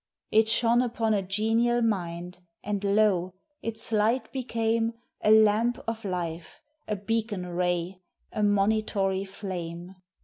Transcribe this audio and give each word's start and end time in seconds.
It 0.31 0.49
shone 0.49 0.81
upon 0.81 1.13
a 1.13 1.21
genial 1.21 1.83
mind, 1.83 2.39
and 2.63 2.83
lo! 2.83 3.35
its 3.61 3.91
light 3.91 4.31
became 4.31 4.93
A 5.23 5.29
lamp 5.29 5.77
of 5.87 6.03
life, 6.03 6.59
a 6.87 6.95
beacon 6.95 7.45
ray, 7.45 8.01
a 8.31 8.41
monitory 8.41 9.25
flame. 9.25 9.93